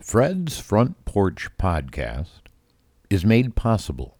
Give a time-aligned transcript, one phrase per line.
[0.00, 2.48] Fred's Front Porch Podcast
[3.10, 4.16] is made possible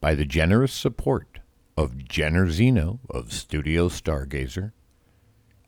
[0.00, 1.40] by the generous support
[1.76, 4.72] of Jenner Zeno of Studio Stargazer,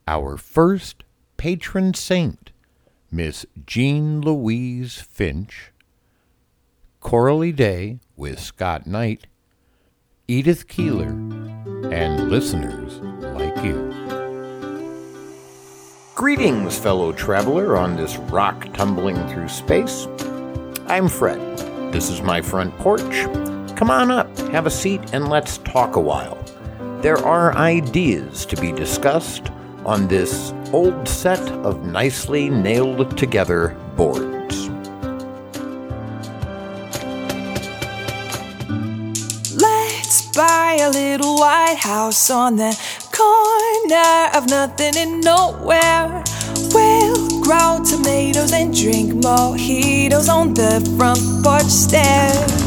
[0.09, 1.04] our first
[1.37, 2.53] patron saint,
[3.11, 5.71] Miss Jean Louise Finch,
[7.00, 9.27] Coralie Day with Scott Knight,
[10.27, 11.11] Edith Keeler,
[11.93, 13.00] and listeners
[13.37, 14.02] like you.
[16.23, 20.07] Greetings, fellow traveler on this rock tumbling through space.
[20.86, 21.40] I'm Fred.
[21.93, 23.25] This is my front porch.
[23.75, 26.39] Come on up, have a seat, and let's talk a while.
[27.00, 29.50] There are ideas to be discussed
[29.85, 34.69] on this old set of nicely nailed together boards.
[39.56, 46.25] Let's buy a little white house on the corner of nothing and nowhere.
[46.72, 52.61] We'll grow tomatoes and drink mojitos on the front porch stairs.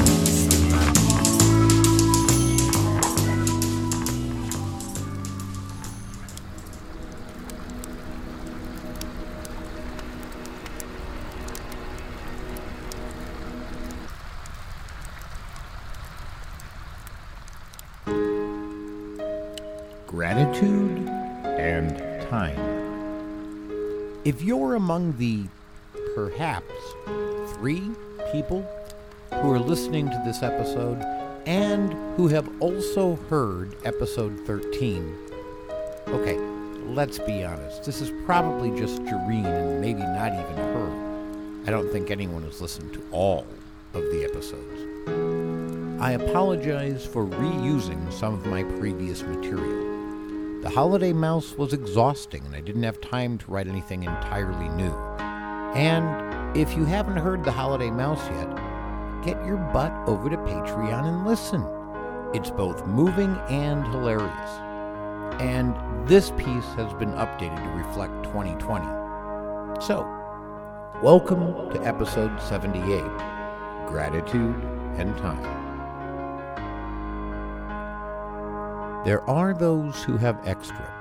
[20.15, 21.09] Gratitude
[21.43, 21.97] and
[22.29, 22.57] time.
[24.23, 25.43] If you're among the
[26.15, 26.71] perhaps
[27.55, 27.91] three
[28.31, 28.65] people
[29.41, 31.01] who are listening to this episode
[31.45, 35.17] and who have also heard episode 13,
[36.07, 36.37] okay,
[36.85, 37.83] let's be honest.
[37.83, 41.63] This is probably just Jareen and maybe not even her.
[41.67, 43.45] I don't think anyone has listened to all
[43.93, 45.99] of the episodes.
[46.01, 49.94] I apologize for reusing some of my previous material.
[50.65, 54.91] The Holiday Mouse was exhausting and I didn't have time to write anything entirely new.
[55.75, 58.49] And if you haven't heard The Holiday Mouse yet,
[59.23, 61.63] get your butt over to Patreon and listen.
[62.33, 64.49] It's both moving and hilarious.
[65.39, 65.75] And
[66.07, 68.87] this piece has been updated to reflect 2020.
[69.85, 70.01] So,
[71.03, 73.03] welcome to episode 78
[73.85, 74.55] Gratitude
[74.97, 75.64] and Time.
[79.05, 80.91] There are those who have extra.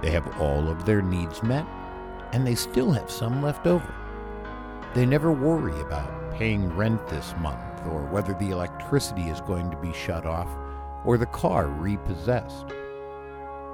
[0.00, 1.66] They have all of their needs met,
[2.32, 3.92] and they still have some left over.
[4.94, 9.76] They never worry about paying rent this month, or whether the electricity is going to
[9.78, 10.48] be shut off,
[11.04, 12.66] or the car repossessed.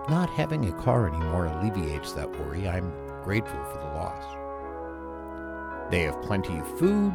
[0.08, 2.66] Not having a car anymore alleviates that worry.
[2.66, 2.90] I'm
[3.24, 4.24] grateful for the loss.
[5.90, 7.12] They have plenty of food,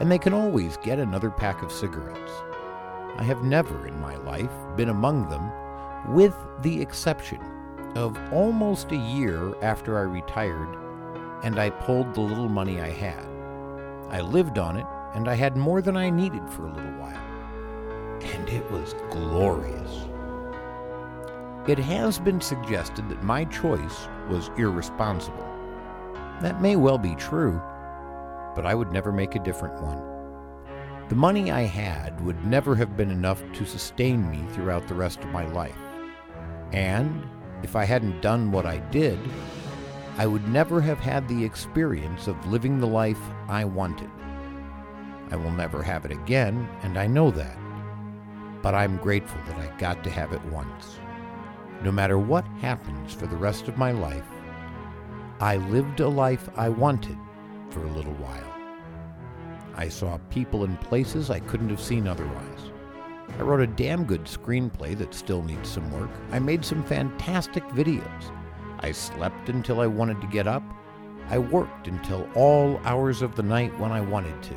[0.00, 2.32] and they can always get another pack of cigarettes.
[3.18, 5.50] I have never in my life been among them
[6.08, 7.40] with the exception
[7.96, 10.76] of almost a year after I retired
[11.42, 13.26] and I pulled the little money I had.
[14.10, 17.16] I lived on it and I had more than I needed for a little while.
[18.22, 20.06] And it was glorious.
[21.66, 25.46] It has been suggested that my choice was irresponsible.
[26.42, 27.60] That may well be true,
[28.54, 30.02] but I would never make a different one.
[31.08, 35.20] The money I had would never have been enough to sustain me throughout the rest
[35.20, 35.76] of my life.
[36.72, 37.26] And
[37.62, 39.18] if I hadn't done what I did,
[40.18, 44.10] I would never have had the experience of living the life I wanted.
[45.30, 47.58] I will never have it again, and I know that.
[48.62, 50.98] But I'm grateful that I got to have it once.
[51.82, 54.26] No matter what happens for the rest of my life,
[55.40, 57.18] I lived a life I wanted
[57.68, 58.52] for a little while.
[59.74, 62.70] I saw people and places I couldn't have seen otherwise.
[63.38, 66.10] I wrote a damn good screenplay that still needs some work.
[66.32, 68.32] I made some fantastic videos.
[68.80, 70.62] I slept until I wanted to get up.
[71.28, 74.54] I worked until all hours of the night when I wanted to.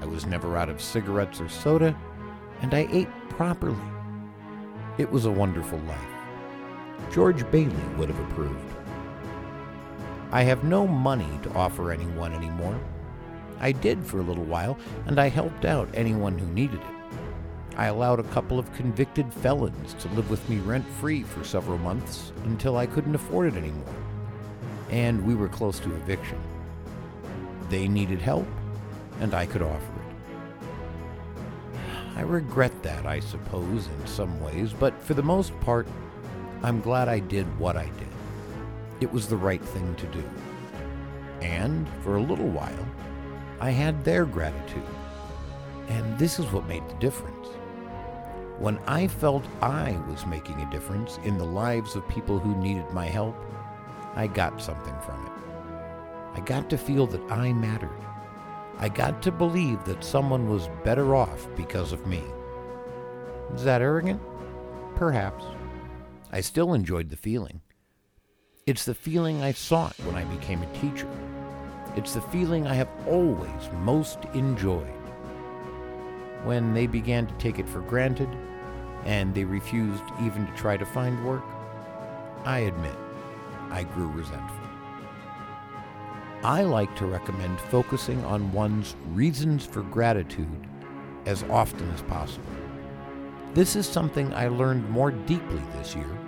[0.00, 1.96] I was never out of cigarettes or soda,
[2.62, 3.76] and I ate properly.
[4.98, 5.98] It was a wonderful life.
[7.12, 8.74] George Bailey would have approved.
[10.32, 12.80] I have no money to offer anyone anymore.
[13.60, 16.93] I did for a little while, and I helped out anyone who needed it.
[17.76, 21.78] I allowed a couple of convicted felons to live with me rent free for several
[21.78, 23.94] months until I couldn't afford it anymore.
[24.90, 26.38] And we were close to eviction.
[27.68, 28.46] They needed help,
[29.20, 30.04] and I could offer it.
[32.16, 35.88] I regret that, I suppose, in some ways, but for the most part,
[36.62, 38.08] I'm glad I did what I did.
[39.00, 40.22] It was the right thing to do.
[41.42, 42.86] And for a little while,
[43.60, 44.82] I had their gratitude.
[45.88, 47.33] And this is what made the difference.
[48.58, 52.88] When I felt I was making a difference in the lives of people who needed
[52.92, 53.36] my help,
[54.14, 55.32] I got something from it.
[56.34, 57.90] I got to feel that I mattered.
[58.78, 62.22] I got to believe that someone was better off because of me.
[63.54, 64.22] Is that arrogant?
[64.94, 65.44] Perhaps.
[66.30, 67.60] I still enjoyed the feeling.
[68.66, 71.08] It's the feeling I sought when I became a teacher.
[71.96, 75.03] It's the feeling I have always most enjoyed.
[76.44, 78.28] When they began to take it for granted
[79.04, 81.44] and they refused even to try to find work,
[82.44, 82.96] I admit
[83.70, 84.68] I grew resentful.
[86.42, 90.68] I like to recommend focusing on one's reasons for gratitude
[91.24, 92.44] as often as possible.
[93.54, 96.18] This is something I learned more deeply this year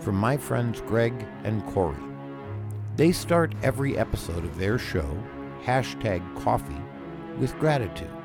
[0.00, 1.14] from my friends Greg
[1.44, 1.96] and Corey.
[2.96, 5.16] They start every episode of their show,
[5.64, 6.82] hashtag coffee,
[7.38, 8.21] with gratitudes.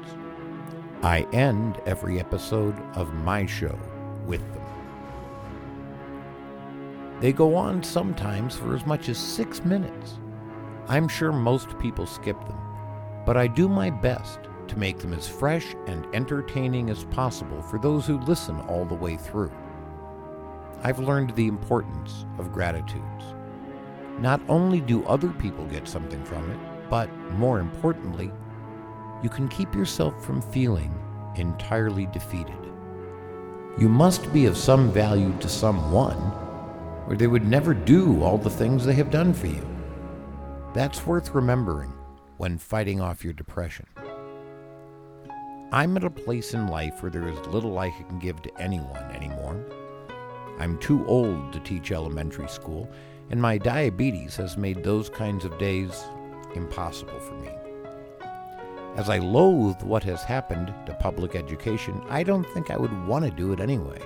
[1.03, 3.77] I end every episode of my show
[4.25, 4.63] with them.
[7.19, 10.17] They go on sometimes for as much as six minutes.
[10.88, 12.57] I'm sure most people skip them,
[13.27, 14.39] but I do my best
[14.69, 18.95] to make them as fresh and entertaining as possible for those who listen all the
[18.95, 19.51] way through.
[20.81, 23.23] I've learned the importance of gratitudes.
[24.17, 28.31] Not only do other people get something from it, but more importantly,
[29.23, 30.93] you can keep yourself from feeling
[31.35, 32.57] entirely defeated.
[33.77, 36.17] You must be of some value to someone,
[37.07, 39.65] or they would never do all the things they have done for you.
[40.73, 41.93] That's worth remembering
[42.37, 43.85] when fighting off your depression.
[45.71, 49.11] I'm at a place in life where there is little I can give to anyone
[49.11, 49.63] anymore.
[50.59, 52.89] I'm too old to teach elementary school,
[53.29, 56.03] and my diabetes has made those kinds of days
[56.55, 57.49] impossible for me.
[58.97, 63.25] As I loathe what has happened to public education, I don't think I would want
[63.25, 63.99] to do it anyway.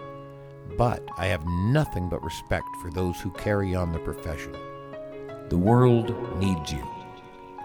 [0.77, 4.53] But I have nothing but respect for those who carry on the profession.
[5.47, 6.85] The world needs you,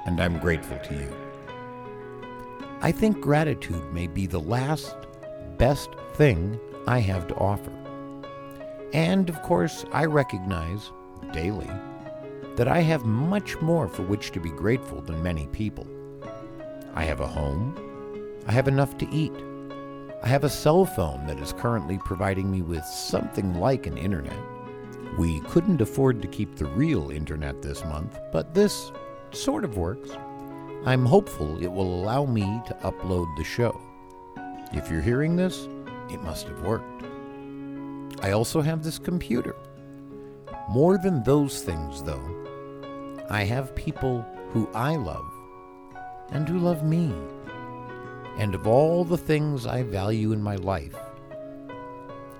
[0.04, 1.16] and I'm grateful to you.
[2.80, 4.94] I think gratitude may be the last,
[5.58, 7.72] best thing I have to offer.
[8.92, 10.92] And of course, I recognize
[11.32, 11.70] daily
[12.54, 15.88] that I have much more for which to be grateful than many people.
[16.96, 17.76] I have a home.
[18.46, 19.34] I have enough to eat.
[20.22, 24.38] I have a cell phone that is currently providing me with something like an internet.
[25.18, 28.92] We couldn't afford to keep the real internet this month, but this
[29.32, 30.08] sort of works.
[30.86, 33.78] I'm hopeful it will allow me to upload the show.
[34.72, 35.68] If you're hearing this,
[36.10, 37.04] it must have worked.
[38.22, 39.54] I also have this computer.
[40.70, 42.24] More than those things, though,
[43.28, 45.30] I have people who I love
[46.30, 47.12] and who love me.
[48.38, 50.96] And of all the things I value in my life,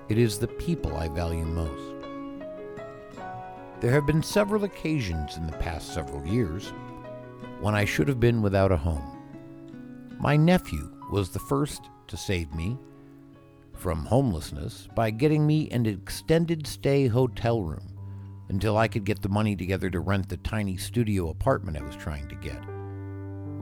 [0.09, 1.95] it is the people I value most.
[3.79, 6.71] There have been several occasions in the past several years
[7.59, 9.17] when I should have been without a home.
[10.19, 12.77] My nephew was the first to save me
[13.73, 17.97] from homelessness by getting me an extended stay hotel room
[18.49, 21.95] until I could get the money together to rent the tiny studio apartment I was
[21.95, 22.76] trying to get.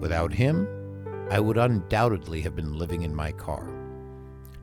[0.05, 0.67] Without him,
[1.31, 3.73] I would undoubtedly have been living in my car.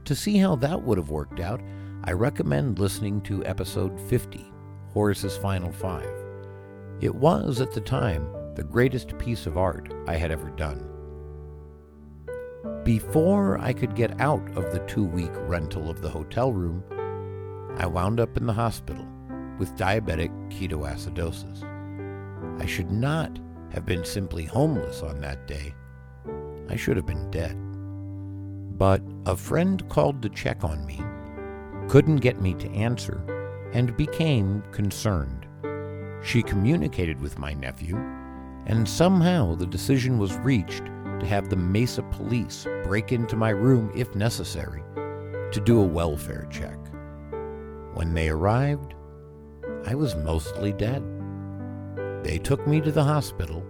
[0.05, 1.61] To see how that would have worked out,
[2.05, 4.53] I recommend listening to episode 50,
[4.93, 6.15] Horace's Final Five.
[7.01, 10.89] It was, at the time, the greatest piece of art I had ever done.
[12.85, 16.85] Before I could get out of the two week rental of the hotel room,
[17.79, 19.05] I wound up in the hospital
[19.59, 21.65] with diabetic ketoacidosis.
[22.63, 23.41] I should not
[23.73, 25.75] have been simply homeless on that day.
[26.69, 27.57] I should have been dead.
[28.79, 31.01] But a friend called to check on me,
[31.89, 33.25] couldn't get me to answer,
[33.73, 35.47] and became concerned.
[36.23, 37.97] She communicated with my nephew,
[38.67, 40.85] and somehow the decision was reached
[41.21, 44.83] to have the Mesa police break into my room if necessary
[45.53, 46.79] to do a welfare check.
[47.95, 48.95] When they arrived,
[49.87, 51.03] I was mostly dead.
[52.23, 53.62] They took me to the hospital,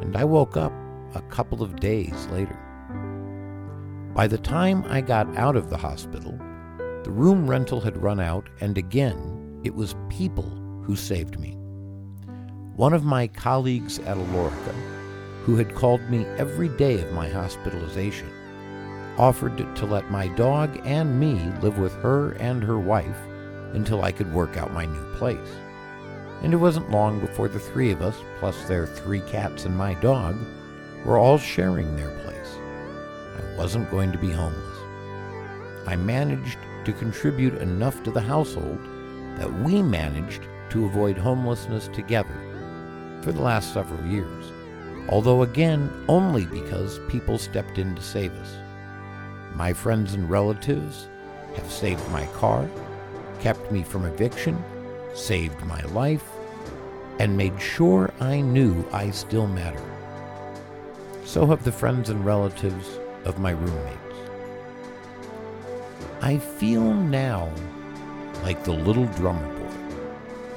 [0.00, 0.72] and I woke up
[1.14, 2.58] a couple of days later.
[4.14, 6.38] By the time I got out of the hospital,
[7.04, 10.50] the room rental had run out, and again, it was people
[10.84, 11.52] who saved me.
[12.76, 14.74] One of my colleagues at Alorica,
[15.44, 18.30] who had called me every day of my hospitalization,
[19.18, 23.18] offered to let my dog and me live with her and her wife
[23.72, 25.56] until I could work out my new place.
[26.46, 29.94] And it wasn't long before the three of us, plus their three cats and my
[29.94, 30.38] dog,
[31.04, 32.56] were all sharing their place.
[33.36, 34.78] I wasn't going to be homeless.
[35.88, 38.78] I managed to contribute enough to the household
[39.38, 42.38] that we managed to avoid homelessness together
[43.22, 44.52] for the last several years,
[45.08, 48.54] although again only because people stepped in to save us.
[49.56, 51.08] My friends and relatives
[51.56, 52.70] have saved my car,
[53.40, 54.62] kept me from eviction,
[55.12, 56.22] saved my life,
[57.18, 59.82] and made sure I knew I still matter.
[61.24, 63.98] So have the friends and relatives of my roommates.
[66.20, 67.50] I feel now
[68.42, 70.04] like the little drummer boy,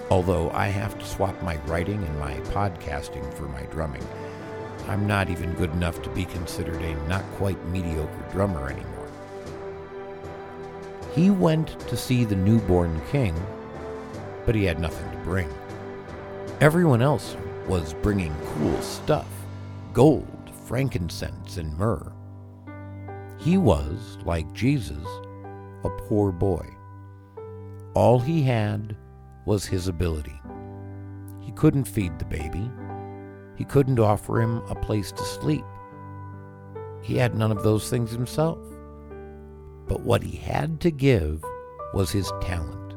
[0.10, 4.06] although I have to swap my writing and my podcasting for my drumming.
[4.88, 9.08] I'm not even good enough to be considered a not quite mediocre drummer anymore.
[11.14, 13.36] He went to see the newborn king,
[14.46, 15.50] but he had nothing to bring.
[16.62, 17.38] Everyone else
[17.70, 19.30] was bringing cool stuff
[19.94, 22.12] gold, frankincense, and myrrh.
[23.38, 25.08] He was, like Jesus,
[25.86, 26.68] a poor boy.
[27.94, 28.98] All he had
[29.46, 30.38] was his ability.
[31.40, 32.70] He couldn't feed the baby.
[33.56, 35.64] He couldn't offer him a place to sleep.
[37.02, 38.60] He had none of those things himself.
[39.88, 41.42] But what he had to give
[41.94, 42.96] was his talent.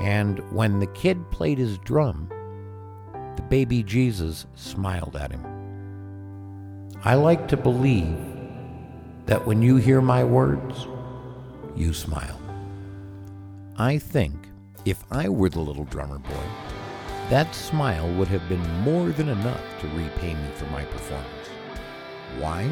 [0.00, 2.30] And when the kid played his drum,
[3.40, 5.42] the baby Jesus smiled at him.
[7.02, 8.18] I like to believe
[9.24, 10.86] that when you hear my words,
[11.74, 12.38] you smile.
[13.78, 14.34] I think
[14.84, 16.48] if I were the little drummer boy,
[17.30, 21.48] that smile would have been more than enough to repay me for my performance.
[22.40, 22.68] Why?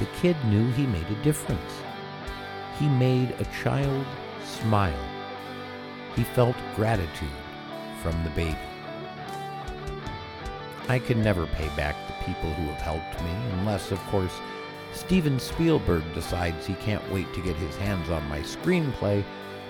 [0.00, 1.72] The kid knew he made a difference.
[2.78, 4.04] He made a child
[4.44, 5.08] smile.
[6.14, 7.40] He felt gratitude
[8.02, 8.73] from the baby.
[10.88, 14.34] I can never pay back the people who have helped me, unless, of course,
[14.92, 19.24] Steven Spielberg decides he can't wait to get his hands on my screenplay,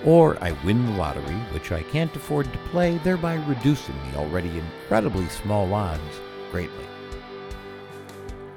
[0.04, 4.58] or I win the lottery, which I can't afford to play, thereby reducing the already
[4.58, 6.84] incredibly small odds greatly.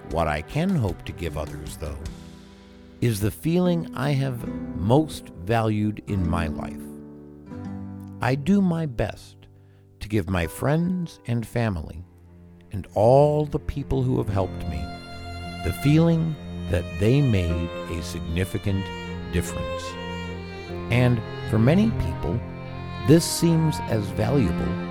[0.09, 1.99] What I can hope to give others, though,
[3.01, 6.81] is the feeling I have most valued in my life.
[8.19, 9.35] I do my best
[9.99, 12.03] to give my friends and family
[12.71, 14.83] and all the people who have helped me
[15.67, 16.33] the feeling
[16.69, 18.85] that they made a significant
[19.33, 19.83] difference.
[20.91, 22.39] And for many people,
[23.07, 24.87] this seems as valuable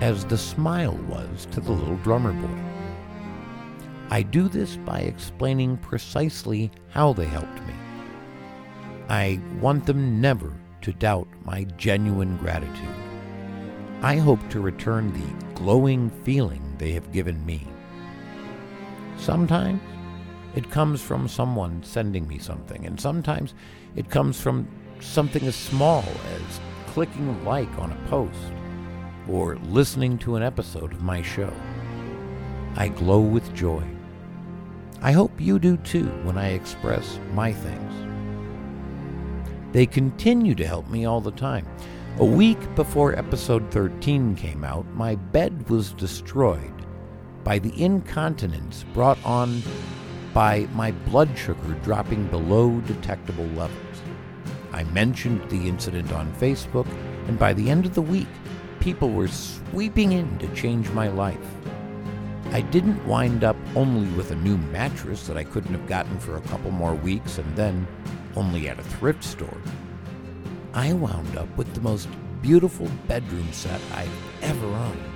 [0.00, 2.64] as the smile was to the little drummer boy.
[4.10, 7.74] I do this by explaining precisely how they helped me.
[9.10, 12.88] I want them never to doubt my genuine gratitude.
[14.00, 17.66] I hope to return the glowing feeling they have given me.
[19.16, 19.80] Sometimes
[20.54, 23.54] it comes from someone sending me something, and sometimes
[23.96, 24.68] it comes from
[25.00, 26.04] something as small
[26.34, 28.52] as clicking like on a post
[29.28, 31.52] or listening to an episode of my show.
[32.76, 33.84] I glow with joy.
[35.00, 37.92] I hope you do too when I express my things.
[39.72, 41.66] They continue to help me all the time.
[42.18, 46.72] A week before episode 13 came out, my bed was destroyed
[47.44, 49.62] by the incontinence brought on
[50.32, 54.02] by my blood sugar dropping below detectable levels.
[54.72, 56.88] I mentioned the incident on Facebook,
[57.28, 58.28] and by the end of the week,
[58.80, 61.38] people were sweeping in to change my life.
[62.50, 66.36] I didn't wind up only with a new mattress that I couldn't have gotten for
[66.36, 67.86] a couple more weeks and then
[68.36, 69.60] only at a thrift store.
[70.72, 72.08] I wound up with the most
[72.42, 74.10] beautiful bedroom set I've
[74.42, 75.13] ever owned.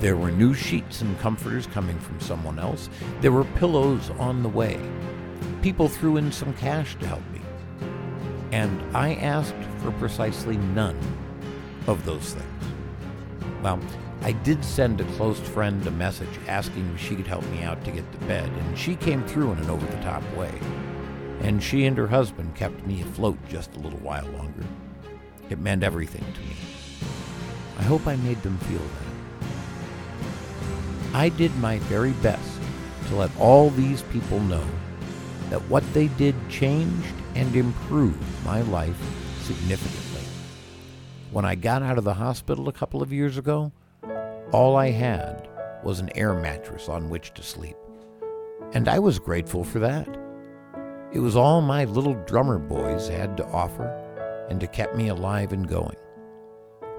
[0.00, 2.88] There were new sheets and comforters coming from someone else.
[3.20, 4.80] There were pillows on the way.
[5.60, 7.42] People threw in some cash to help me.
[8.50, 10.98] And I asked for precisely none
[11.86, 12.64] of those things.
[13.62, 13.78] Well,
[14.22, 17.84] I did send a close friend a message asking if she could help me out
[17.84, 20.58] to get to bed, and she came through in an over the top way.
[21.40, 24.64] And she and her husband kept me afloat just a little while longer.
[25.50, 26.56] It meant everything to me.
[27.78, 29.09] I hope I made them feel that.
[31.12, 32.60] I did my very best
[33.08, 34.64] to let all these people know
[35.48, 38.96] that what they did changed and improved my life
[39.42, 40.22] significantly.
[41.32, 43.72] When I got out of the hospital a couple of years ago,
[44.52, 45.48] all I had
[45.82, 47.76] was an air mattress on which to sleep.
[48.72, 50.08] And I was grateful for that.
[51.12, 53.88] It was all my little drummer boys had to offer
[54.48, 55.96] and it kept me alive and going.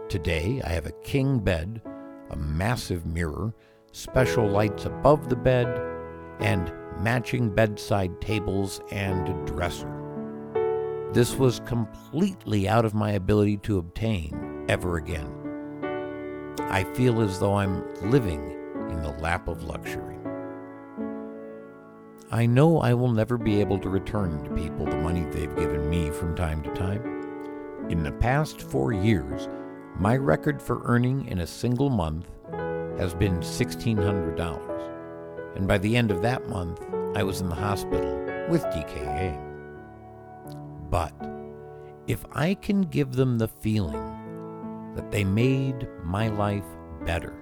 [0.09, 1.81] Today I have a king bed,
[2.29, 3.53] a massive mirror,
[3.91, 5.67] special lights above the bed,
[6.39, 9.89] and matching bedside tables and dresser.
[11.13, 15.29] This was completely out of my ability to obtain ever again.
[16.59, 18.51] I feel as though I'm living
[18.89, 20.17] in the lap of luxury.
[22.31, 25.89] I know I will never be able to return to people the money they've given
[25.89, 27.03] me from time to time.
[27.89, 29.49] In the past four years,
[29.99, 32.27] my record for earning in a single month
[33.01, 36.79] has been $1,600, and by the end of that month,
[37.15, 38.15] I was in the hospital
[38.47, 39.35] with DKA.
[40.91, 41.11] But
[42.05, 46.63] if I can give them the feeling that they made my life
[47.03, 47.33] better,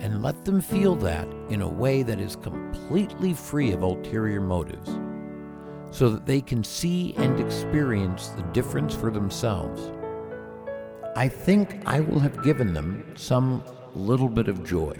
[0.00, 4.90] and let them feel that in a way that is completely free of ulterior motives,
[5.96, 9.92] so that they can see and experience the difference for themselves.
[11.14, 13.62] I think I will have given them some
[13.98, 14.96] little bit of joy.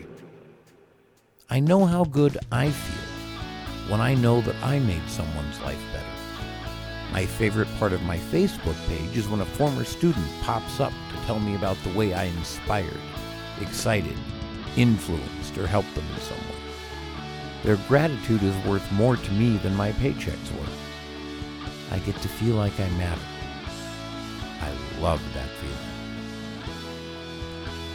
[1.48, 6.04] I know how good I feel when I know that I made someone's life better.
[7.12, 11.26] My favorite part of my Facebook page is when a former student pops up to
[11.26, 13.00] tell me about the way I inspired,
[13.60, 14.16] excited,
[14.76, 16.58] influenced, or helped them in some way.
[17.62, 20.66] Their gratitude is worth more to me than my paychecks were.
[21.92, 23.20] I get to feel like I matter.
[24.60, 25.87] I love that feeling.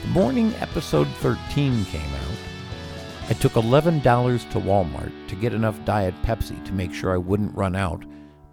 [0.03, 2.37] The morning episode 13 came out.
[3.29, 4.01] I took $11
[4.51, 8.03] to Walmart to get enough Diet Pepsi to make sure I wouldn't run out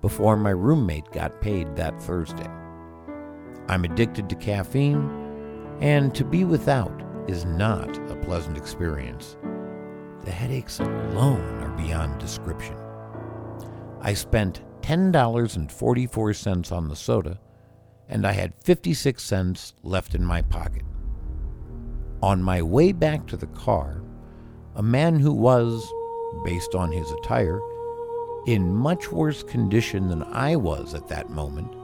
[0.00, 2.48] before my roommate got paid that Thursday.
[3.68, 5.10] I'm addicted to caffeine,
[5.80, 9.36] and to be without is not a pleasant experience.
[10.24, 12.76] The headaches alone are beyond description.
[14.00, 17.40] I spent $10.44 on the soda,
[18.08, 20.84] and I had 56 cents left in my pocket.
[22.22, 24.02] On my way back to the car,
[24.76, 25.90] a man who was,
[26.44, 27.60] based on his attire,
[28.46, 31.74] in much worse condition than I was at that moment,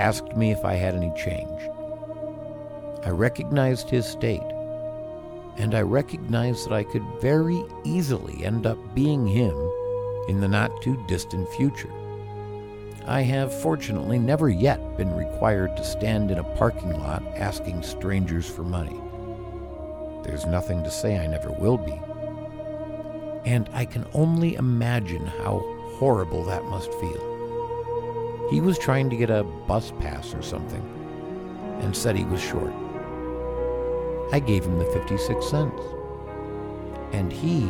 [0.00, 1.60] asked me if I had any change.
[3.04, 4.42] I recognized his state,
[5.56, 9.54] and I recognized that I could very easily end up being him
[10.28, 11.92] in the not too distant future.
[13.06, 18.48] I have fortunately never yet been required to stand in a parking lot asking strangers
[18.48, 19.01] for money.
[20.22, 22.00] There's nothing to say I never will be.
[23.44, 25.64] And I can only imagine how
[25.96, 28.48] horrible that must feel.
[28.50, 30.82] He was trying to get a bus pass or something
[31.80, 32.72] and said he was short.
[34.32, 35.82] I gave him the 56 cents.
[37.12, 37.64] And he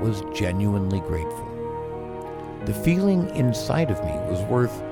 [0.00, 1.46] was genuinely grateful.
[2.64, 4.82] The feeling inside of me was worth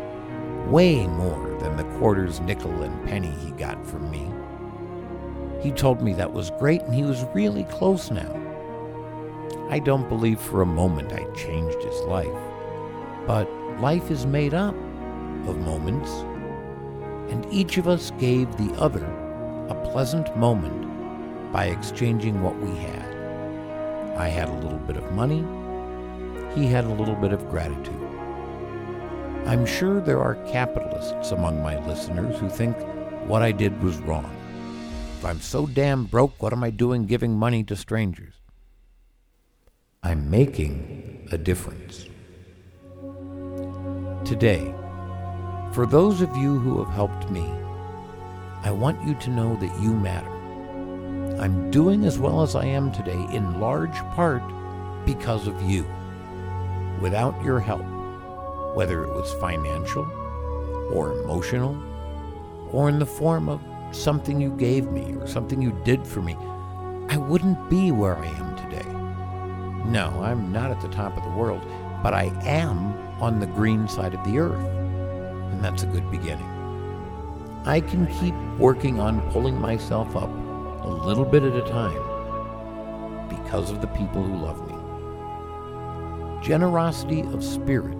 [0.66, 4.30] way more than the quarters, nickel, and penny he got from me.
[5.60, 8.32] He told me that was great and he was really close now.
[9.68, 12.28] I don't believe for a moment I changed his life,
[13.26, 14.74] but life is made up
[15.48, 16.10] of moments,
[17.32, 19.04] and each of us gave the other
[19.68, 23.16] a pleasant moment by exchanging what we had.
[24.16, 25.44] I had a little bit of money,
[26.54, 28.02] he had a little bit of gratitude.
[29.46, 32.76] I'm sure there are capitalists among my listeners who think
[33.26, 34.35] what I did was wrong.
[35.16, 38.34] If I'm so damn broke, what am I doing giving money to strangers?
[40.02, 42.04] I'm making a difference.
[44.28, 44.74] Today,
[45.72, 47.50] for those of you who have helped me,
[48.62, 50.30] I want you to know that you matter.
[51.40, 54.42] I'm doing as well as I am today in large part
[55.06, 55.86] because of you.
[57.00, 57.86] Without your help,
[58.76, 60.04] whether it was financial
[60.92, 61.74] or emotional
[62.70, 66.36] or in the form of something you gave me or something you did for me,
[67.08, 68.88] I wouldn't be where I am today.
[69.90, 71.62] No, I'm not at the top of the world,
[72.02, 74.66] but I am on the green side of the earth,
[75.52, 76.50] and that's a good beginning.
[77.64, 80.30] I can keep working on pulling myself up
[80.84, 84.74] a little bit at a time because of the people who love me.
[86.46, 87.98] Generosity of spirit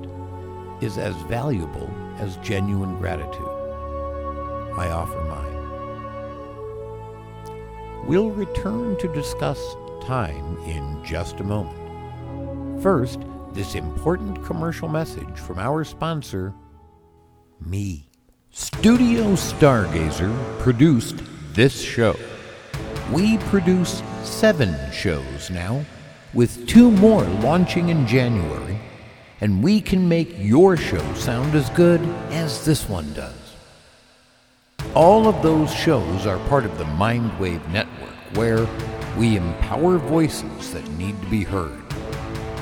[0.81, 3.42] is as valuable as genuine gratitude.
[4.79, 5.25] I offer.
[8.07, 9.59] We'll return to discuss
[10.07, 12.81] time in just a moment.
[12.81, 13.19] First,
[13.53, 16.55] this important commercial message from our sponsor,
[17.61, 18.09] me.
[18.53, 21.21] Studio Stargazer produced
[21.53, 22.14] this show.
[23.11, 25.85] We produce seven shows now,
[26.33, 28.79] with two more launching in January,
[29.40, 33.35] and we can make your show sound as good as this one does.
[34.97, 37.86] All of those shows are part of the Mindwave Network,
[38.34, 38.66] where
[39.16, 41.82] we empower voices that need to be heard.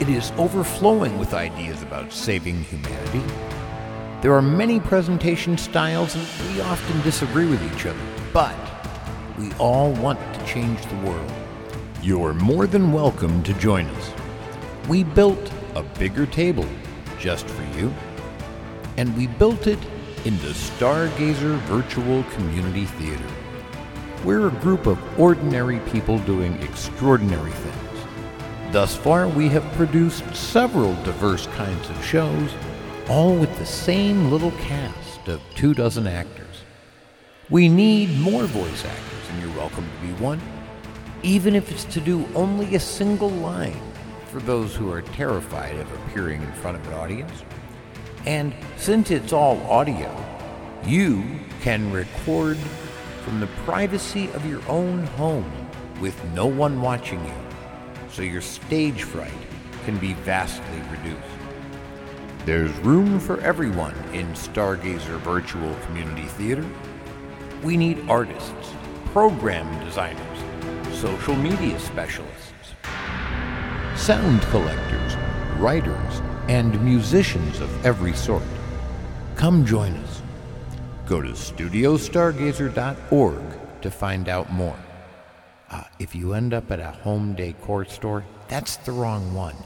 [0.00, 3.22] It is overflowing with ideas about saving humanity.
[4.20, 7.98] There are many presentation styles, and we often disagree with each other,
[8.32, 8.56] but
[9.38, 11.32] We all want to change the world.
[12.00, 14.12] You're more than welcome to join us.
[14.88, 16.66] We built a bigger table
[17.18, 17.92] just for you,
[18.96, 19.78] and we built it
[20.24, 23.43] in the Stargazer Virtual Community Theater.
[24.24, 28.72] We're a group of ordinary people doing extraordinary things.
[28.72, 32.50] Thus far, we have produced several diverse kinds of shows,
[33.10, 36.62] all with the same little cast of two dozen actors.
[37.50, 40.40] We need more voice actors, and you're welcome to be one,
[41.22, 43.78] even if it's to do only a single line
[44.28, 47.42] for those who are terrified of appearing in front of an audience.
[48.24, 50.10] And since it's all audio,
[50.86, 52.56] you can record
[53.24, 55.50] from the privacy of your own home
[55.98, 57.34] with no one watching you,
[58.10, 59.32] so your stage fright
[59.86, 61.22] can be vastly reduced.
[62.44, 66.64] There's room for everyone in Stargazer Virtual Community Theater.
[67.62, 68.74] We need artists,
[69.06, 70.38] program designers,
[70.92, 72.52] social media specialists,
[73.96, 75.16] sound collectors,
[75.58, 78.42] writers, and musicians of every sort.
[79.36, 80.13] Come join us.
[81.06, 83.42] Go to studiostargazer.org
[83.82, 84.78] to find out more.
[85.70, 89.56] Uh, if you end up at a home decor store, that's the wrong one.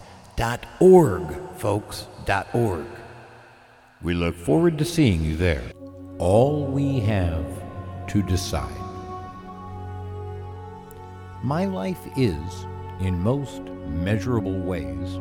[0.81, 1.23] .org,
[1.57, 2.09] folks.
[2.53, 2.87] .org.
[4.03, 5.63] We look forward to seeing you there.
[6.19, 7.47] All we have
[8.09, 8.75] to decide.
[11.43, 12.67] My life is,
[13.01, 15.19] in most measurable ways,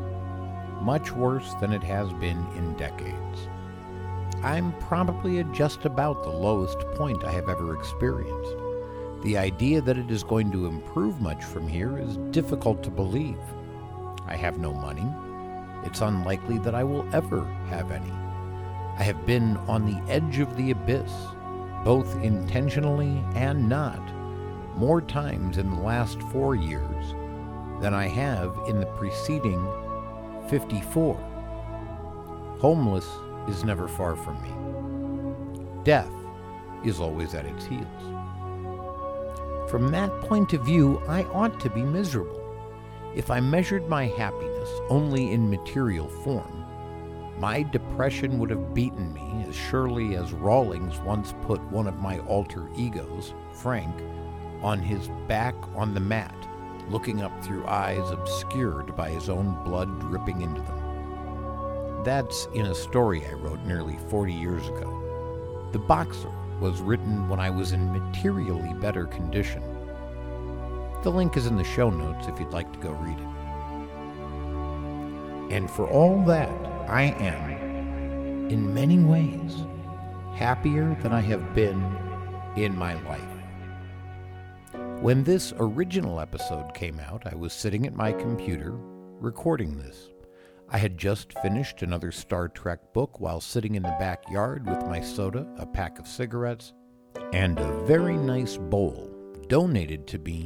[0.82, 3.50] much worse than it has been in decades.
[4.44, 8.56] I'm probably at just about the lowest point I have ever experienced.
[9.24, 13.40] The idea that it is going to improve much from here is difficult to believe.
[14.28, 15.08] I have no money.
[15.84, 18.12] It's unlikely that I will ever have any.
[18.98, 21.12] I have been on the edge of the abyss,
[21.84, 24.02] both intentionally and not,
[24.76, 27.16] more times in the last four years
[27.82, 29.68] than I have in the preceding
[30.48, 31.16] 54.
[32.60, 33.08] Homeless
[33.48, 35.84] is never far from me.
[35.84, 36.12] Death
[36.84, 37.86] is always at its heels.
[39.70, 42.44] From that point of view, I ought to be miserable.
[43.16, 46.66] If I measured my happiness only in material form,
[47.40, 52.20] my depression would have beaten me as surely as Rawlings once put one of my
[52.20, 53.96] alter egos, Frank,
[54.62, 56.36] on his back on the mat,
[56.90, 60.87] looking up through eyes obscured by his own blood dripping into them.
[62.04, 65.70] That's in a story I wrote nearly 40 years ago.
[65.72, 69.62] The Boxer was written when I was in materially better condition.
[71.04, 73.24] The link is in the show notes if you'd like to go read it.
[75.54, 76.50] And for all that,
[76.90, 79.56] I am, in many ways,
[80.36, 81.82] happier than I have been
[82.56, 83.22] in my life.
[85.02, 88.72] When this original episode came out, I was sitting at my computer
[89.20, 90.10] recording this.
[90.70, 95.00] I had just finished another Star Trek book while sitting in the backyard with my
[95.00, 96.74] soda, a pack of cigarettes,
[97.32, 99.10] and a very nice bowl
[99.48, 100.46] donated to me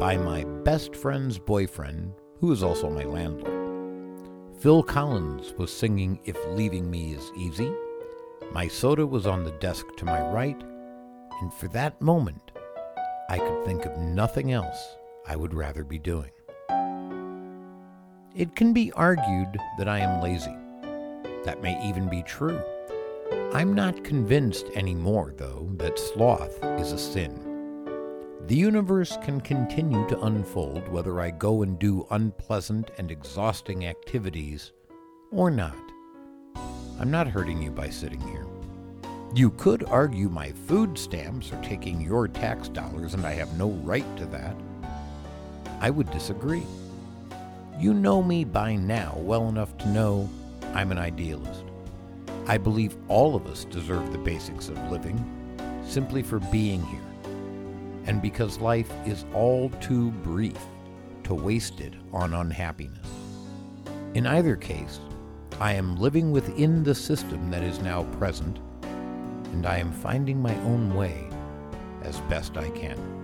[0.00, 3.52] by my best friend's boyfriend, who is also my landlord.
[4.58, 7.70] Phil Collins was singing If Leaving Me Is Easy.
[8.52, 10.60] My soda was on the desk to my right,
[11.42, 12.52] and for that moment,
[13.28, 16.30] I could think of nothing else I would rather be doing.
[18.34, 20.56] It can be argued that I am lazy.
[21.44, 22.62] That may even be true.
[23.52, 27.38] I'm not convinced anymore, though, that sloth is a sin.
[28.46, 34.72] The universe can continue to unfold whether I go and do unpleasant and exhausting activities
[35.30, 35.76] or not.
[36.98, 38.46] I'm not hurting you by sitting here.
[39.34, 43.68] You could argue my food stamps are taking your tax dollars and I have no
[43.82, 44.56] right to that.
[45.80, 46.64] I would disagree.
[47.82, 50.30] You know me by now well enough to know
[50.72, 51.64] I'm an idealist.
[52.46, 55.18] I believe all of us deserve the basics of living
[55.84, 57.00] simply for being here,
[58.06, 60.60] and because life is all too brief
[61.24, 63.08] to waste it on unhappiness.
[64.14, 65.00] In either case,
[65.58, 68.60] I am living within the system that is now present,
[69.46, 71.28] and I am finding my own way
[72.04, 73.21] as best I can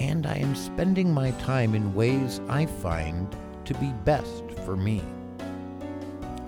[0.00, 3.36] and I am spending my time in ways I find
[3.66, 5.02] to be best for me.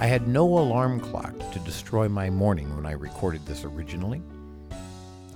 [0.01, 4.23] I had no alarm clock to destroy my morning when I recorded this originally.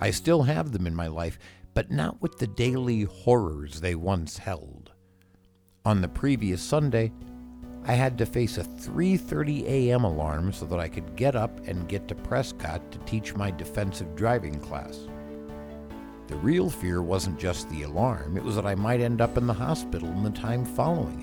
[0.00, 1.38] I still have them in my life,
[1.74, 4.92] but not with the daily horrors they once held.
[5.84, 7.12] On the previous Sunday,
[7.84, 10.04] I had to face a 3:30 a.m.
[10.04, 14.16] alarm so that I could get up and get to Prescott to teach my defensive
[14.16, 15.06] driving class.
[16.28, 19.46] The real fear wasn't just the alarm, it was that I might end up in
[19.46, 21.20] the hospital in the time following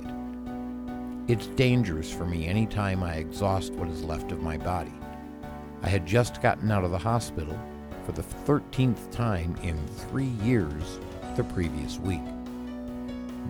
[1.27, 1.31] it.
[1.31, 4.93] It's dangerous for me any time I exhaust what is left of my body.
[5.81, 7.59] I had just gotten out of the hospital
[8.05, 10.99] for the 13th time in three years
[11.35, 12.23] the previous week.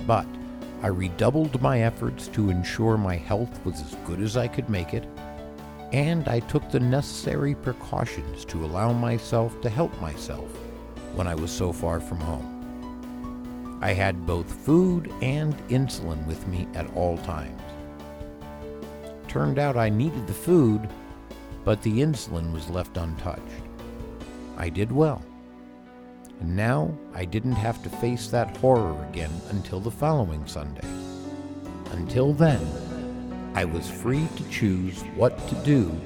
[0.08, 0.26] But
[0.82, 4.96] I redoubled my efforts to ensure my health was as good as I could make
[4.96, 5.08] it,
[5.92, 10.50] and I took the necessary precautions to allow myself to help myself
[11.14, 13.80] when I was so far from home.
[13.82, 17.62] I had both food and insulin with me at all times.
[19.28, 20.88] Turned out I needed the food,
[21.66, 23.42] but the insulin was left untouched.
[24.58, 25.24] I did well.
[26.40, 30.88] And now I didn't have to face that horror again until the following Sunday.
[31.92, 32.62] Until then,
[33.56, 36.00] I was free to choose what to do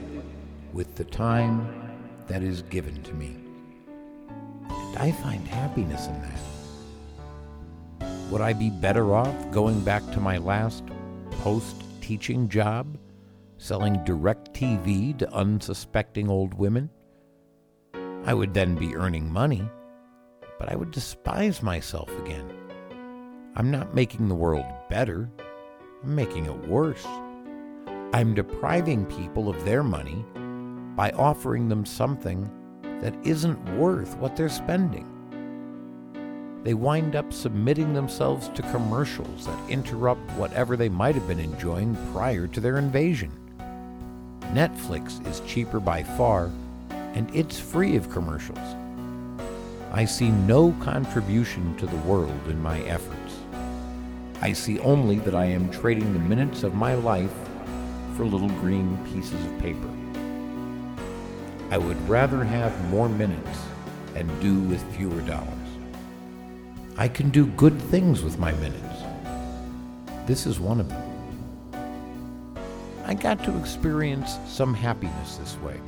[0.73, 1.95] with the time
[2.27, 3.46] that is given to me.
[4.97, 8.09] I find happiness in that.
[8.31, 10.83] Would I be better off going back to my last
[11.41, 12.97] post teaching job,
[13.57, 16.89] selling DirecTV to unsuspecting old women?
[18.25, 19.69] I would then be earning money
[20.57, 22.49] but I would despise myself again.
[23.55, 25.29] I'm not making the world better,
[26.03, 27.05] I'm making it worse.
[28.13, 30.23] I'm depriving people of their money
[30.95, 32.49] by offering them something
[33.01, 35.05] that isn't worth what they're spending.
[36.63, 41.95] They wind up submitting themselves to commercials that interrupt whatever they might have been enjoying
[42.11, 43.31] prior to their invasion.
[44.53, 46.51] Netflix is cheaper by far,
[46.89, 48.57] and it's free of commercials.
[49.91, 53.35] I see no contribution to the world in my efforts.
[54.41, 57.33] I see only that I am trading the minutes of my life
[58.15, 59.96] for little green pieces of paper.
[61.69, 63.59] I would rather have more minutes
[64.15, 65.51] and do with fewer dollars.
[66.97, 69.03] I can do good things with my minutes.
[70.25, 71.03] This is one of them.
[73.05, 75.79] I got to experience some happiness this way.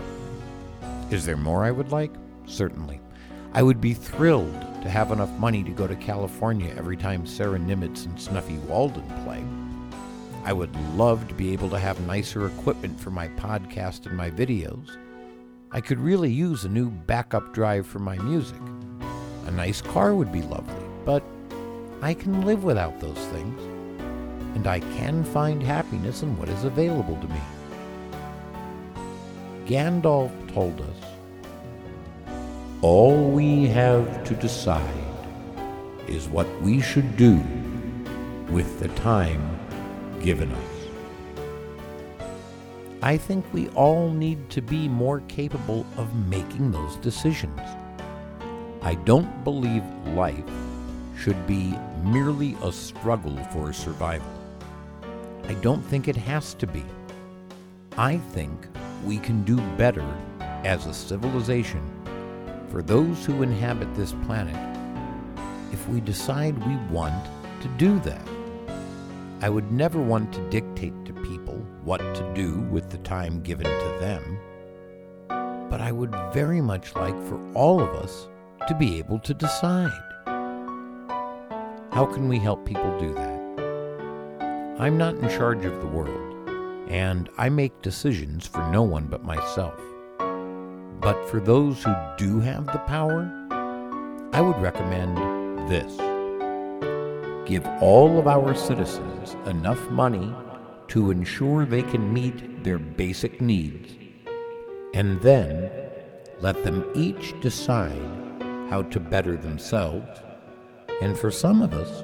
[1.11, 2.11] Is there more I would like?
[2.45, 2.99] Certainly.
[3.53, 7.57] I would be thrilled to have enough money to go to California every time Sarah
[7.57, 9.43] Nimitz and Snuffy Walden play.
[10.43, 14.29] I would love to be able to have nicer equipment for my podcast and my
[14.29, 14.97] videos.
[15.71, 18.59] I could really use a new backup drive for my music.
[19.45, 21.23] A nice car would be lovely, but
[22.01, 23.61] I can live without those things.
[24.55, 27.41] And I can find happiness in what is available to me.
[29.67, 30.97] Gandalf told us
[32.81, 34.83] all we have to decide
[36.07, 37.35] is what we should do
[38.49, 39.59] with the time
[40.19, 40.68] given us.
[43.01, 47.61] I think we all need to be more capable of making those decisions.
[48.81, 50.43] I don't believe life
[51.17, 54.27] should be merely a struggle for survival.
[55.47, 56.83] I don't think it has to be.
[57.97, 58.67] I think
[59.05, 60.05] we can do better
[60.65, 61.81] as a civilization
[62.69, 64.55] for those who inhabit this planet
[65.71, 67.25] if we decide we want
[67.61, 68.27] to do that.
[69.41, 71.05] I would never want to dictate
[71.89, 74.39] what to do with the time given to them,
[75.71, 78.27] but I would very much like for all of us
[78.67, 79.89] to be able to decide.
[81.91, 83.39] How can we help people do that?
[84.79, 86.47] I'm not in charge of the world,
[86.91, 89.81] and I make decisions for no one but myself.
[91.01, 93.27] But for those who do have the power,
[94.31, 95.17] I would recommend
[95.67, 95.97] this.
[97.49, 100.31] Give all of our citizens enough money
[100.89, 103.93] to ensure they can meet their basic needs,
[104.93, 105.71] and then
[106.39, 108.01] let them each decide
[108.69, 110.19] how to better themselves,
[111.01, 112.03] and for some of us,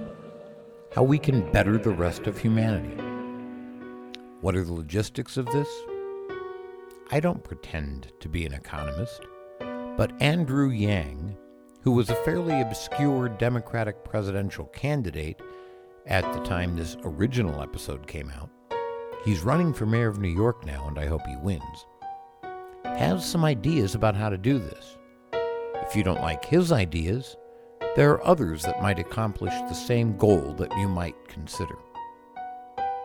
[0.93, 2.95] how we can better the rest of humanity.
[4.41, 5.67] What are the logistics of this?
[7.11, 9.21] I don't pretend to be an economist,
[9.97, 11.37] but Andrew Yang,
[11.81, 15.39] who was a fairly obscure Democratic presidential candidate
[16.07, 18.49] at the time this original episode came out,
[19.25, 21.87] he's running for mayor of New York now, and I hope he wins,
[22.83, 24.97] has some ideas about how to do this.
[25.33, 27.35] If you don't like his ideas,
[27.95, 31.75] there are others that might accomplish the same goal that you might consider.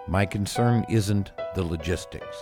[0.07, 2.37] My concern isn't the logistics.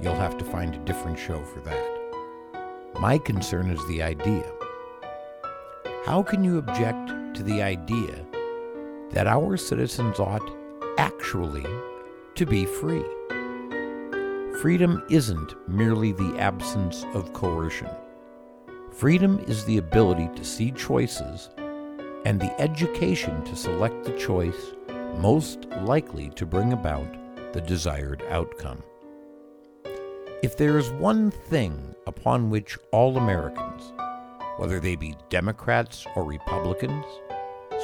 [0.00, 3.00] You'll have to find a different show for that.
[3.00, 4.50] My concern is the idea.
[6.04, 8.26] How can you object to the idea
[9.10, 10.48] that our citizens ought
[10.98, 11.66] actually
[12.34, 13.04] to be free?
[14.60, 17.90] Freedom isn't merely the absence of coercion.
[18.92, 21.50] Freedom is the ability to see choices
[22.24, 24.72] and the education to select the choice
[25.18, 27.06] most likely to bring about
[27.52, 28.82] the desired outcome.
[30.42, 33.92] If there is one thing upon which all Americans,
[34.56, 37.04] whether they be Democrats or Republicans,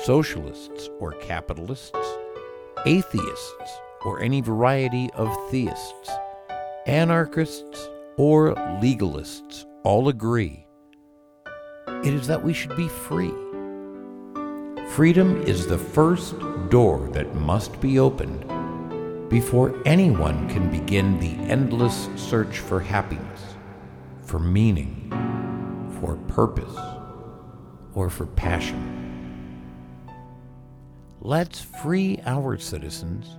[0.04, 1.98] socialists or capitalists,
[2.86, 6.10] atheists or any variety of theists,
[6.86, 10.66] anarchists or legalists all agree,
[12.04, 13.32] it is that we should be free.
[14.90, 16.34] Freedom is the first
[16.70, 18.44] door that must be opened
[19.28, 23.56] before anyone can begin the endless search for happiness,
[24.22, 25.08] for meaning,
[26.00, 26.76] for purpose,
[27.94, 28.94] or for passion.
[31.20, 33.37] Let's free our citizens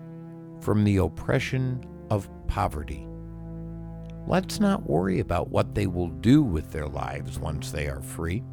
[0.69, 3.07] from the oppression of poverty.
[4.27, 8.43] Let's not worry about what they will do with their lives once they are free.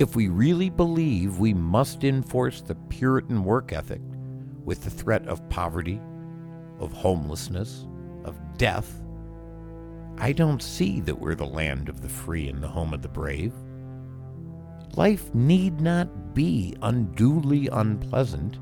[0.00, 4.00] If we really believe we must enforce the Puritan work ethic
[4.64, 6.00] with the threat of poverty,
[6.80, 7.86] of homelessness,
[8.24, 9.00] of death,
[10.18, 13.08] I don't see that we're the land of the free and the home of the
[13.08, 13.52] brave.
[14.96, 18.58] Life need not be unduly unpleasant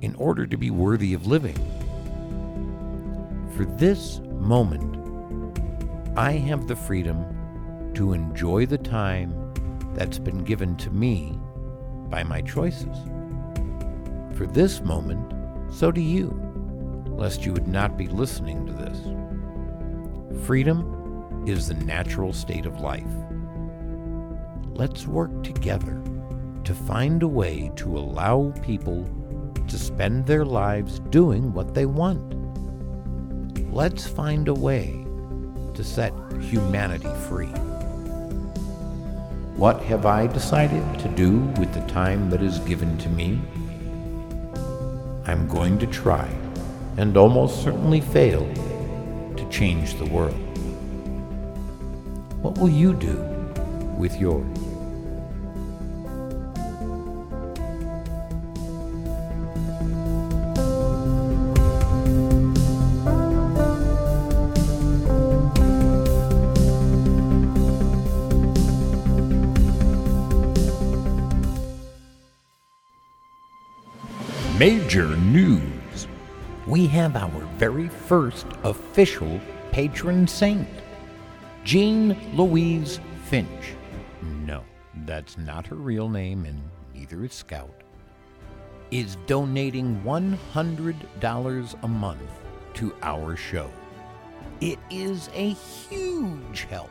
[0.00, 1.56] in order to be worthy of living.
[3.56, 4.96] For this moment,
[6.16, 9.34] I have the freedom to enjoy the time
[9.94, 11.38] that's been given to me
[12.08, 12.96] by my choices.
[14.36, 15.34] For this moment,
[15.72, 16.30] so do you,
[17.06, 18.98] lest you would not be listening to this.
[20.46, 23.04] Freedom is the natural state of life.
[24.68, 26.00] Let's work together
[26.62, 29.04] to find a way to allow people
[29.68, 32.34] to spend their lives doing what they want.
[33.72, 35.04] Let's find a way
[35.74, 37.52] to set humanity free.
[39.56, 43.40] What have I decided to do with the time that is given to me?
[45.26, 46.28] I'm going to try,
[46.96, 48.46] and almost certainly fail,
[49.36, 50.34] to change the world.
[52.40, 53.16] What will you do
[53.98, 54.67] with yours?
[74.88, 76.08] Major news.
[76.66, 79.38] We have our very first official
[79.70, 80.66] patron saint,
[81.62, 83.74] Jean Louise Finch.
[84.46, 84.64] No,
[85.04, 86.62] that's not her real name, and
[86.94, 87.82] neither is Scout.
[88.90, 92.30] Is donating $100 a month
[92.72, 93.70] to our show.
[94.62, 96.90] It is a huge help,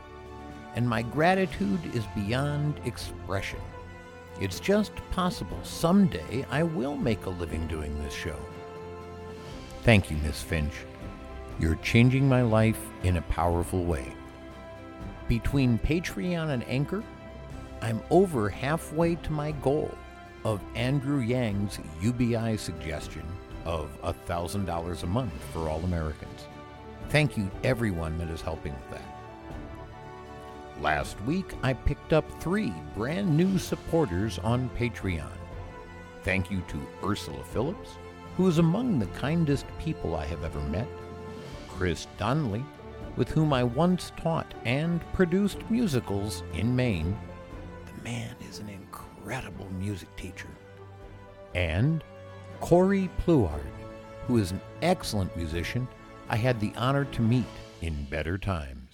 [0.75, 3.59] and my gratitude is beyond expression.
[4.39, 8.37] It's just possible someday I will make a living doing this show.
[9.83, 10.73] Thank you, Miss Finch.
[11.59, 14.13] You're changing my life in a powerful way.
[15.27, 17.03] Between Patreon and Anchor,
[17.81, 19.91] I'm over halfway to my goal
[20.45, 23.25] of Andrew Yang's UBI suggestion
[23.65, 26.47] of $1,000 a month for all Americans.
[27.09, 29.06] Thank you, everyone that is helping with that.
[30.81, 35.31] Last week, I picked up three brand new supporters on Patreon.
[36.23, 37.91] Thank you to Ursula Phillips,
[38.35, 40.87] who is among the kindest people I have ever met,
[41.67, 42.63] Chris Donnelly,
[43.15, 47.17] with whom I once taught and produced musicals in Maine.
[47.85, 50.49] The man is an incredible music teacher.
[51.55, 52.03] And
[52.59, 53.65] Corey Pluard,
[54.27, 55.87] who is an excellent musician
[56.29, 57.45] I had the honor to meet
[57.81, 58.86] in better times.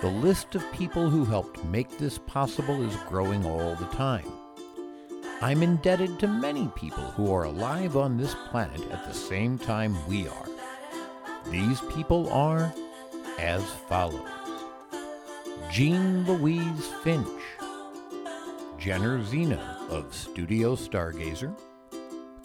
[0.00, 4.30] The list of people who helped make this possible is growing all the time.
[5.40, 9.96] I'm indebted to many people who are alive on this planet at the same time
[10.06, 10.46] we are.
[11.50, 12.72] These people are
[13.40, 14.28] as follows
[15.72, 17.26] Jean Louise Finch,
[18.78, 21.52] Jenner Zena of Studio Stargazer,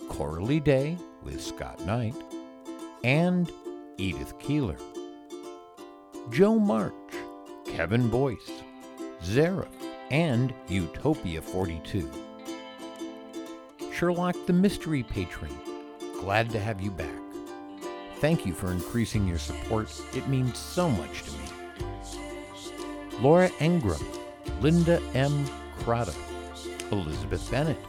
[0.10, 2.16] Coralie Day with Scott Knight,
[3.04, 3.52] and
[3.98, 4.78] Edith Keeler.
[6.32, 6.94] Joe March,
[7.76, 8.52] Kevin Boyce,
[9.24, 9.68] Zareth,
[10.12, 12.08] and Utopia 42.
[13.92, 15.50] Sherlock the Mystery Patron,
[16.20, 17.10] glad to have you back.
[18.20, 19.90] Thank you for increasing your support.
[20.16, 21.40] It means so much to me.
[23.20, 24.06] Laura Engram,
[24.62, 25.44] Linda M.
[25.80, 26.14] Crotto,
[26.92, 27.84] Elizabeth Bennett,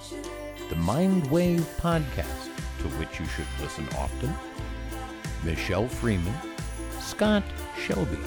[0.71, 4.33] the Mindwave Podcast, to which you should listen often,
[5.43, 6.33] Michelle Freeman,
[7.01, 7.43] Scott
[7.79, 8.19] Shelby,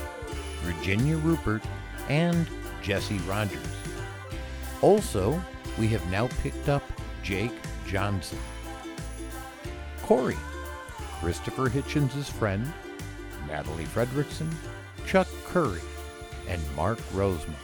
[0.68, 1.64] Virginia Rupert,
[2.10, 2.48] and
[2.82, 3.58] Jesse Rogers.
[4.82, 5.42] Also,
[5.80, 6.84] we have now picked up
[7.24, 7.54] Jake
[7.88, 8.38] Johnson.
[10.04, 10.38] Corey,
[11.22, 12.72] Christopher Hitchens' friend,
[13.48, 14.52] Natalie Fredrickson,
[15.06, 15.82] Chuck Curry,
[16.50, 17.58] and Mark Rosemont.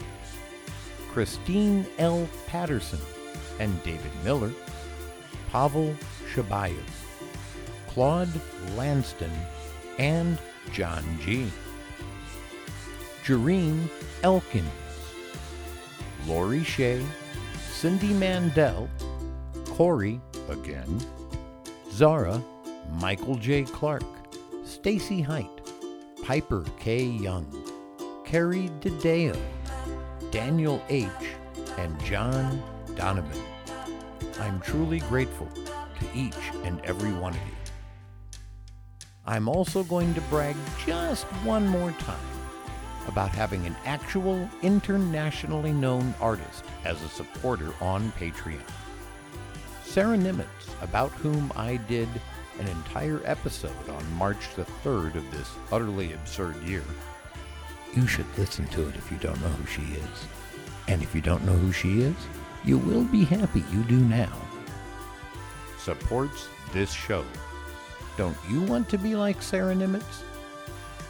[1.12, 2.28] Christine L.
[2.48, 3.00] Patterson
[3.60, 4.52] and David Miller,
[5.52, 5.94] Pavel
[6.34, 6.78] Shabayov,
[7.90, 8.32] Claude
[8.76, 9.32] Lanston,
[10.00, 10.40] and
[10.72, 11.52] John G.
[13.24, 13.90] Jareen
[14.24, 14.68] Elkins,
[16.28, 17.02] Lori Shea,
[17.72, 18.90] Cindy Mandel,
[19.70, 20.20] Corey
[20.50, 21.00] again,
[21.90, 22.44] Zara,
[23.00, 23.64] Michael J.
[23.64, 24.04] Clark,
[24.66, 25.50] Stacy Height,
[26.22, 27.02] Piper K.
[27.02, 27.48] Young,
[28.26, 29.40] Carrie DeDeo,
[30.30, 31.08] Daniel H.,
[31.78, 32.62] and John
[32.98, 33.42] Donovan.
[34.42, 38.40] I'm truly grateful to each and every one of you.
[39.26, 42.43] I'm also going to brag just one more time
[43.08, 48.62] about having an actual internationally known artist as a supporter on Patreon.
[49.84, 52.10] Sarah Nimitz, about whom I did
[52.60, 56.84] an entire episode on March the 3rd of this utterly absurd year.
[57.96, 60.28] You should listen to it if you don't know who she is.
[60.88, 62.16] And if you don't know who she is,
[62.64, 64.34] you will be happy you do now.
[65.78, 67.24] Supports this show.
[68.18, 70.24] Don't you want to be like Sarah Nimitz?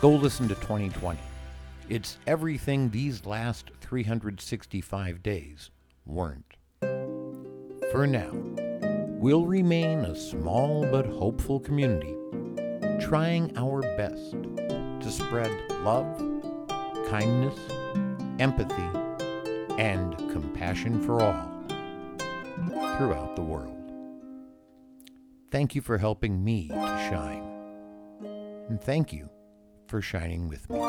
[0.01, 1.19] Go listen to 2020.
[1.89, 5.69] It's everything these last 365 days
[6.05, 6.55] weren't.
[7.91, 8.31] For now,
[9.19, 12.15] we'll remain a small but hopeful community,
[12.99, 16.17] trying our best to spread love,
[17.09, 17.59] kindness,
[18.39, 18.89] empathy,
[19.77, 21.49] and compassion for all
[22.97, 23.69] throughout the world.
[25.51, 27.43] Thank you for helping me to shine.
[28.69, 29.29] And thank you
[29.87, 30.79] for shining with me.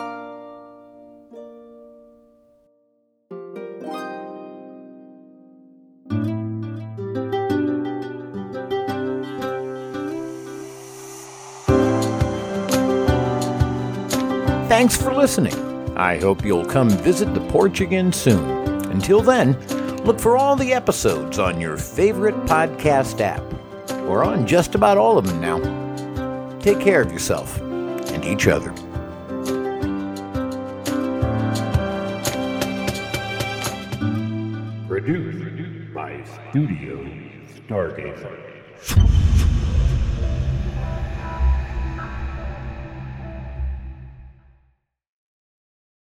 [14.84, 15.96] Thanks for listening.
[15.96, 18.44] I hope you'll come visit the porch again soon.
[18.90, 19.58] Until then,
[20.04, 23.42] look for all the episodes on your favorite podcast app,
[24.02, 26.58] or on just about all of them now.
[26.58, 28.72] Take care of yourself and each other.
[34.86, 37.10] Produced by Studio
[37.66, 39.13] Stargazer.